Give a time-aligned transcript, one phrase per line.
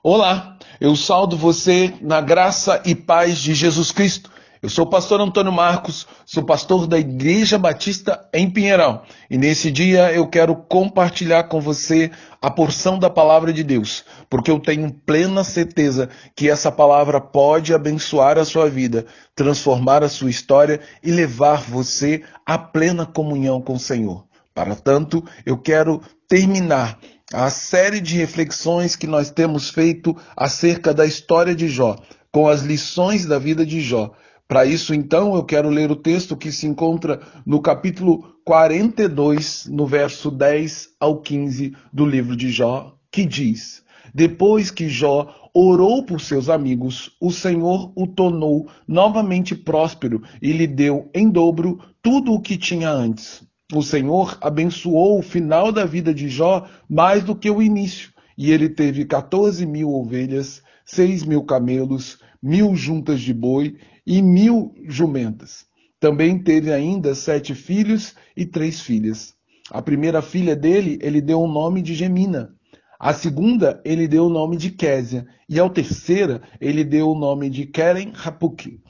[0.00, 4.30] Olá, eu saldo você na graça e paz de Jesus Cristo.
[4.62, 9.02] Eu sou o pastor Antônio Marcos, sou pastor da Igreja Batista em Pinheirão.
[9.28, 14.52] E nesse dia eu quero compartilhar com você a porção da palavra de Deus, porque
[14.52, 19.04] eu tenho plena certeza que essa palavra pode abençoar a sua vida,
[19.34, 24.24] transformar a sua história e levar você à plena comunhão com o Senhor.
[24.54, 26.98] Para tanto, eu quero terminar
[27.32, 31.96] a série de reflexões que nós temos feito acerca da história de Jó,
[32.32, 34.12] com as lições da vida de Jó.
[34.46, 39.86] Para isso, então, eu quero ler o texto que se encontra no capítulo 42, no
[39.86, 43.82] verso 10 ao 15 do livro de Jó, que diz:
[44.14, 50.66] Depois que Jó orou por seus amigos, o Senhor o tornou novamente próspero e lhe
[50.66, 53.46] deu em dobro tudo o que tinha antes.
[53.72, 58.50] O Senhor abençoou o final da vida de Jó mais do que o início, e
[58.50, 63.76] ele teve 14 mil ovelhas, 6 mil camelos, mil juntas de boi
[64.06, 65.66] e mil jumentas.
[66.00, 69.34] Também teve ainda sete filhos e três filhas.
[69.70, 72.54] A primeira filha dele, ele deu o nome de Gemina.
[72.98, 75.26] A segunda, ele deu o nome de Késia.
[75.48, 78.80] E ao terceira, ele deu o nome de Keren Hapuk.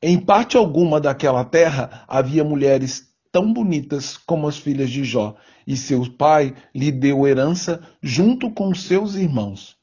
[0.00, 5.76] Em parte alguma daquela terra havia mulheres tão bonitas como as filhas de Jó, e
[5.76, 9.76] seu pai lhe deu herança junto com seus irmãos.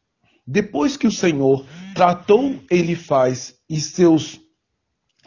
[0.45, 4.39] Depois que o Senhor tratou Elifaz e seus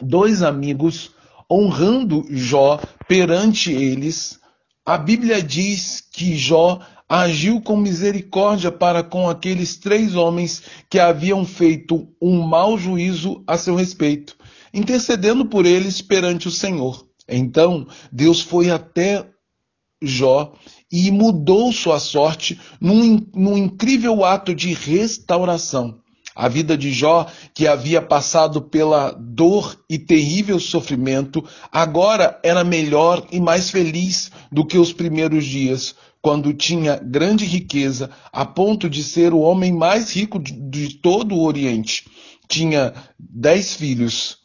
[0.01, 1.11] dois amigos,
[1.49, 4.37] honrando Jó perante eles,
[4.85, 11.45] a Bíblia diz que Jó agiu com misericórdia para com aqueles três homens que haviam
[11.45, 14.35] feito um mau juízo a seu respeito,
[14.73, 17.06] intercedendo por eles perante o Senhor.
[17.27, 19.27] Então Deus foi até
[20.01, 20.53] Jó
[20.91, 25.99] e mudou sua sorte num, num incrível ato de restauração.
[26.35, 33.25] A vida de Jó, que havia passado pela dor e terrível sofrimento, agora era melhor
[33.31, 39.03] e mais feliz do que os primeiros dias, quando tinha grande riqueza, a ponto de
[39.03, 42.05] ser o homem mais rico de todo o Oriente.
[42.47, 44.37] Tinha dez filhos,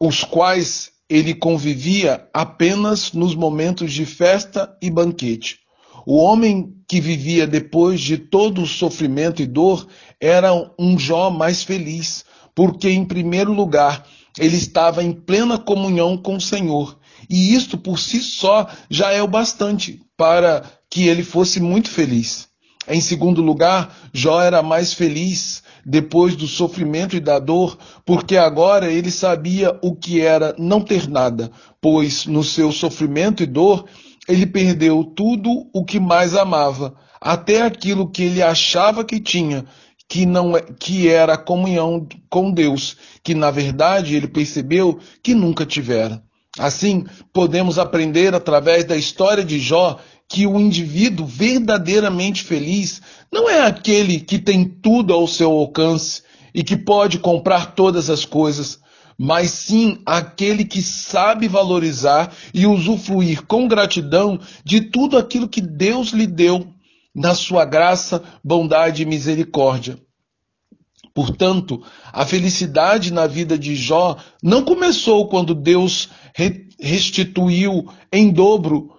[0.00, 5.60] os quais ele convivia apenas nos momentos de festa e banquete.
[6.04, 9.86] O homem que vivia depois de todo o sofrimento e dor
[10.20, 12.24] era um Jó mais feliz,
[12.54, 14.06] porque, em primeiro lugar,
[14.38, 16.98] ele estava em plena comunhão com o Senhor.
[17.28, 22.45] E isto por si só já é o bastante para que ele fosse muito feliz.
[22.88, 28.90] Em segundo lugar, Jó era mais feliz depois do sofrimento e da dor, porque agora
[28.90, 33.86] ele sabia o que era não ter nada, pois no seu sofrimento e dor
[34.28, 39.64] ele perdeu tudo o que mais amava, até aquilo que ele achava que tinha,
[40.08, 45.34] que não é, que era a comunhão com Deus, que na verdade ele percebeu que
[45.34, 46.22] nunca tivera.
[46.58, 53.00] Assim, podemos aprender através da história de Jó que o indivíduo verdadeiramente feliz
[53.32, 56.22] não é aquele que tem tudo ao seu alcance
[56.54, 58.80] e que pode comprar todas as coisas,
[59.18, 66.08] mas sim aquele que sabe valorizar e usufruir com gratidão de tudo aquilo que Deus
[66.08, 66.66] lhe deu
[67.14, 69.98] na sua graça, bondade e misericórdia.
[71.14, 71.82] Portanto,
[72.12, 76.10] a felicidade na vida de Jó não começou quando Deus
[76.78, 78.95] restituiu em dobro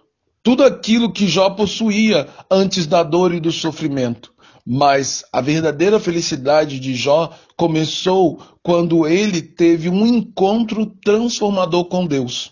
[0.48, 4.32] tudo aquilo que Jó possuía antes da dor e do sofrimento.
[4.66, 12.52] Mas a verdadeira felicidade de Jó começou quando ele teve um encontro transformador com Deus.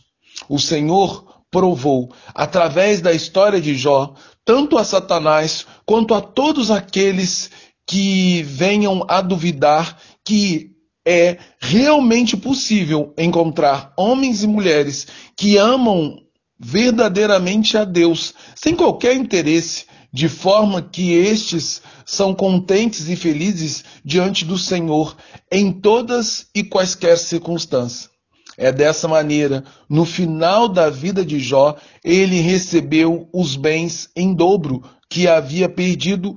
[0.49, 4.13] O Senhor provou, através da história de Jó,
[4.43, 7.49] tanto a Satanás quanto a todos aqueles
[7.87, 10.71] que venham a duvidar que
[11.07, 15.07] é realmente possível encontrar homens e mulheres
[15.37, 16.24] que amam
[16.65, 24.43] verdadeiramente a Deus, sem qualquer interesse, de forma que estes são contentes e felizes diante
[24.43, 25.15] do Senhor
[25.51, 28.09] em todas e quaisquer circunstâncias.
[28.57, 34.81] É dessa maneira, no final da vida de Jó, ele recebeu os bens em dobro
[35.07, 36.35] que havia perdido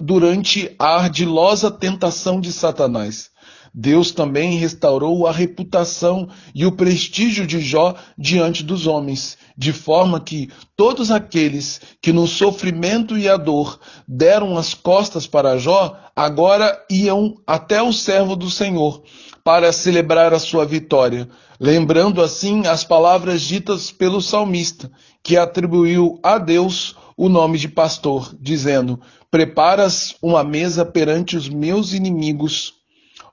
[0.00, 3.31] durante a ardilosa tentação de Satanás.
[3.74, 10.20] Deus também restaurou a reputação e o prestígio de Jó diante dos homens, de forma
[10.20, 16.84] que todos aqueles que no sofrimento e a dor deram as costas para Jó, agora
[16.90, 19.02] iam até o servo do Senhor
[19.42, 21.28] para celebrar a sua vitória,
[21.58, 24.90] lembrando assim as palavras ditas pelo salmista,
[25.22, 31.92] que atribuiu a Deus o nome de pastor, dizendo: Preparas uma mesa perante os meus
[31.92, 32.81] inimigos,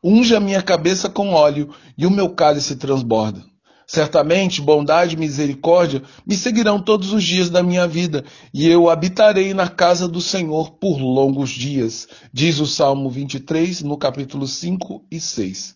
[0.04, 3.44] unge a minha cabeça com óleo e o meu cálice transborda.
[3.86, 8.24] Certamente bondade e misericórdia me seguirão todos os dias da minha vida,
[8.54, 13.98] e eu habitarei na casa do Senhor por longos dias, diz o Salmo 23, no
[13.98, 15.76] capítulo 5 e 6.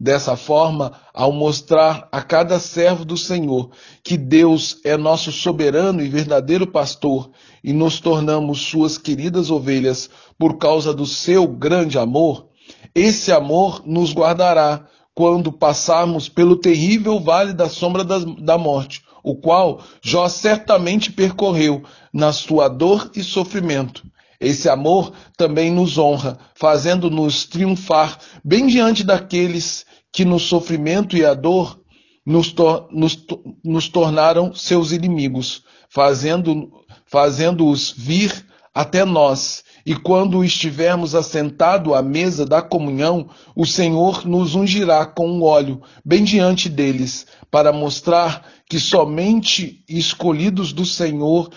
[0.00, 3.72] Dessa forma, ao mostrar a cada servo do Senhor
[4.04, 7.32] que Deus é nosso soberano e verdadeiro pastor
[7.64, 12.47] e nos tornamos suas queridas ovelhas por causa do seu grande amor,
[12.94, 19.82] esse amor nos guardará quando passarmos pelo terrível vale da sombra da morte, o qual
[20.00, 21.82] Jó certamente percorreu
[22.12, 24.04] na sua dor e sofrimento.
[24.40, 31.34] Esse amor também nos honra, fazendo-nos triunfar bem diante daqueles que no sofrimento e a
[31.34, 31.80] dor
[32.24, 33.18] nos, tor nos,
[33.64, 36.68] nos tornaram seus inimigos, fazendo-os
[37.06, 38.46] fazendo vir
[38.78, 45.28] até nós e quando estivermos assentados à mesa da comunhão, o Senhor nos ungirá com
[45.28, 51.50] um óleo bem diante deles, para mostrar que somente escolhidos do Senhor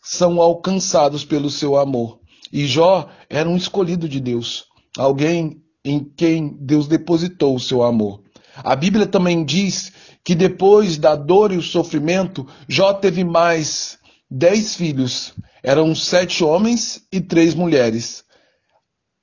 [0.00, 2.20] são alcançados pelo seu amor.
[2.50, 4.64] E Jó era um escolhido de Deus,
[4.96, 8.22] alguém em quem Deus depositou o seu amor.
[8.56, 9.92] A Bíblia também diz
[10.24, 13.98] que depois da dor e o sofrimento, Jó teve mais
[14.30, 15.34] dez filhos.
[15.62, 18.24] Eram sete homens e três mulheres.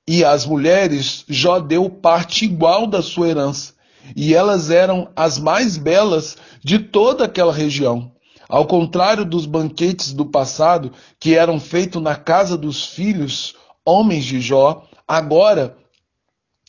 [0.08, 3.74] E as mulheres Jó deu parte igual da sua herança,
[4.16, 8.10] e elas eram as mais belas de toda aquela região.
[8.48, 13.54] Ao contrário dos banquetes do passado, que eram feitos na casa dos filhos,
[13.84, 15.76] homens de Jó, agora,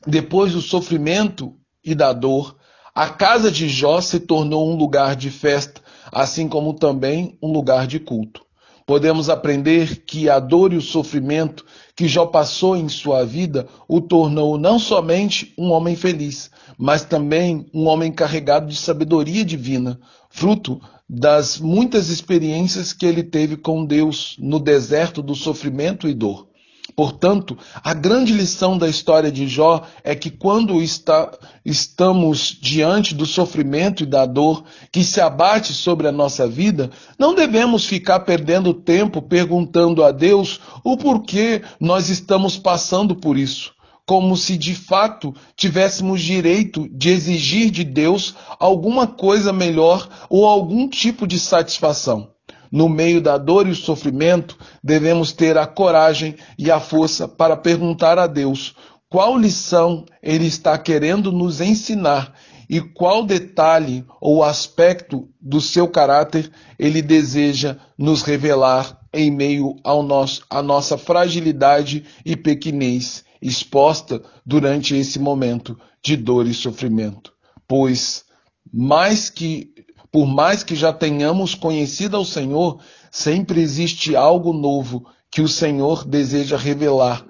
[0.06, 2.58] depois do sofrimento e da dor,
[2.94, 5.82] a casa de Jó se tornou um lugar de festa,
[6.12, 8.46] assim como também um lugar de culto.
[8.86, 14.02] Podemos aprender que a dor e o sofrimento que Jó passou em sua vida o
[14.02, 20.00] tornou não somente um homem feliz, mas também um homem carregado de sabedoria divina,
[20.30, 26.51] fruto das muitas experiências que ele teve com Deus no deserto do sofrimento e dor.
[26.96, 31.32] Portanto, a grande lição da história de Jó é que quando está,
[31.66, 37.34] estamos diante do sofrimento e da dor que se abate sobre a nossa vida, não
[37.34, 43.74] devemos ficar perdendo tempo perguntando a Deus o porquê nós estamos passando por isso,
[44.06, 50.88] como se de fato tivéssemos direito de exigir de Deus alguma coisa melhor ou algum
[50.88, 52.30] tipo de satisfação.
[52.72, 57.58] No meio da dor e o sofrimento, devemos ter a coragem e a força para
[57.58, 58.76] perguntar a Deus
[59.10, 62.34] qual lição Ele está querendo nos ensinar
[62.70, 70.02] e qual detalhe ou aspecto do seu caráter Ele deseja nos revelar em meio ao
[70.02, 77.34] nosso, à nossa fragilidade e pequenez exposta durante esse momento de dor e sofrimento.
[77.68, 78.24] Pois,
[78.72, 79.74] mais que
[80.12, 82.80] por mais que já tenhamos conhecido ao Senhor,
[83.10, 87.26] sempre existe algo novo que o Senhor deseja revelar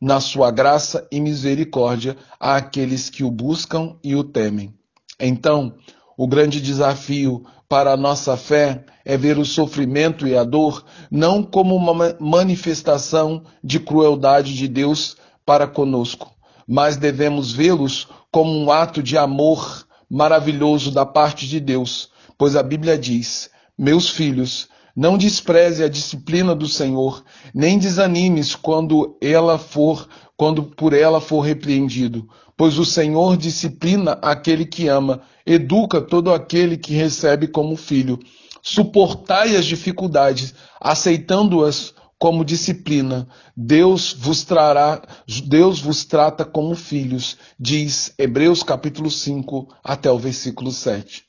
[0.00, 4.72] na sua graça e misericórdia àqueles que o buscam e o temem.
[5.18, 5.74] Então,
[6.16, 11.42] o grande desafio para a nossa fé é ver o sofrimento e a dor não
[11.42, 16.30] como uma manifestação de crueldade de Deus para conosco,
[16.66, 22.62] mas devemos vê-los como um ato de amor maravilhoso da parte de Deus, Pois a
[22.62, 24.66] Bíblia diz: Meus filhos,
[24.96, 27.22] não despreze a disciplina do Senhor,
[27.54, 34.64] nem desanimes quando ela for, quando por ela for repreendido, pois o Senhor disciplina aquele
[34.64, 38.18] que ama, educa todo aquele que recebe como filho.
[38.62, 43.28] Suportai as dificuldades, aceitando-as como disciplina.
[43.54, 45.02] Deus vos trará,
[45.44, 51.28] Deus vos trata como filhos, diz Hebreus capítulo 5 até o versículo 7.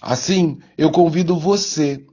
[0.00, 2.04] Assim, eu convido você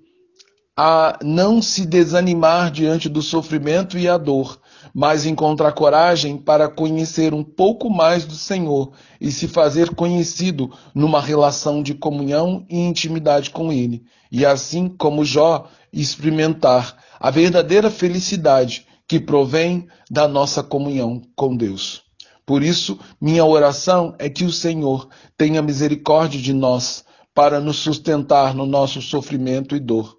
[0.76, 4.60] a não se desanimar diante do sofrimento e a dor,
[4.94, 11.20] mas encontrar coragem para conhecer um pouco mais do Senhor e se fazer conhecido numa
[11.22, 18.86] relação de comunhão e intimidade com Ele, e assim como Jó, experimentar a verdadeira felicidade
[19.08, 22.04] que provém da nossa comunhão com Deus.
[22.46, 27.04] Por isso, minha oração é que o Senhor tenha misericórdia de nós
[27.38, 30.18] para nos sustentar no nosso sofrimento e dor.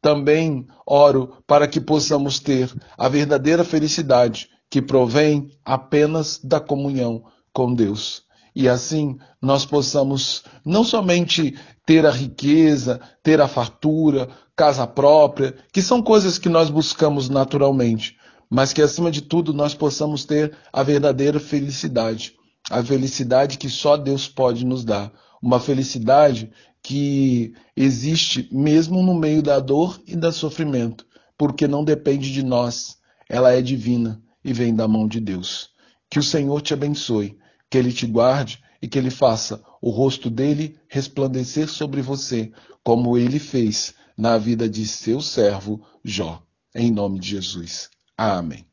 [0.00, 7.74] Também oro para que possamos ter a verdadeira felicidade que provém apenas da comunhão com
[7.74, 8.22] Deus.
[8.54, 15.82] E assim nós possamos não somente ter a riqueza, ter a fartura, casa própria, que
[15.82, 18.16] são coisas que nós buscamos naturalmente,
[18.48, 22.34] mas que acima de tudo nós possamos ter a verdadeira felicidade,
[22.70, 26.50] a felicidade que só Deus pode nos dar, uma felicidade
[26.82, 31.06] que existe mesmo no meio da dor e do sofrimento,
[31.36, 35.70] porque não depende de nós, ela é divina e vem da mão de Deus.
[36.08, 37.38] Que o Senhor te abençoe,
[37.70, 42.50] que Ele te guarde e que Ele faça o rosto dele resplandecer sobre você,
[42.82, 46.42] como Ele fez na vida de seu servo Jó.
[46.74, 47.88] Em nome de Jesus.
[48.16, 48.64] Amém.